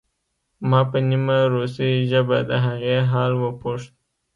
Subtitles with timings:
[0.69, 3.91] ما په نیمه روسۍ ژبه د هغې حال وپوښت